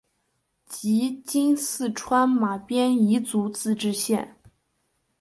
[0.65, 4.35] 即今四川马边彝族自治县。